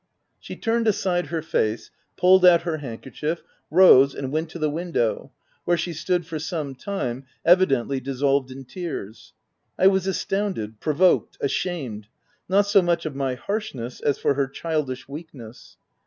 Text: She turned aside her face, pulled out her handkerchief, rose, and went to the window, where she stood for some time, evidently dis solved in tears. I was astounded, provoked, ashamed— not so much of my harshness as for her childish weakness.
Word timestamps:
She 0.39 0.55
turned 0.55 0.87
aside 0.87 1.27
her 1.27 1.43
face, 1.43 1.91
pulled 2.17 2.43
out 2.43 2.63
her 2.63 2.77
handkerchief, 2.77 3.43
rose, 3.69 4.15
and 4.15 4.31
went 4.31 4.49
to 4.49 4.57
the 4.57 4.67
window, 4.71 5.31
where 5.63 5.77
she 5.77 5.93
stood 5.93 6.25
for 6.25 6.39
some 6.39 6.73
time, 6.73 7.25
evidently 7.45 7.99
dis 7.99 8.17
solved 8.21 8.49
in 8.49 8.65
tears. 8.65 9.33
I 9.77 9.85
was 9.85 10.07
astounded, 10.07 10.79
provoked, 10.79 11.37
ashamed— 11.39 12.07
not 12.49 12.65
so 12.65 12.81
much 12.81 13.05
of 13.05 13.13
my 13.15 13.35
harshness 13.35 13.99
as 14.01 14.17
for 14.17 14.33
her 14.33 14.47
childish 14.47 15.07
weakness. 15.07 15.77